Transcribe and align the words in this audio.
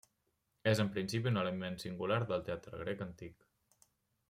És 0.71 0.79
en 0.83 0.89
principi 0.95 1.31
un 1.33 1.37
element 1.41 1.77
singular 1.85 2.19
del 2.33 2.43
teatre 2.49 2.83
grec 2.83 3.07
antic. 3.09 3.49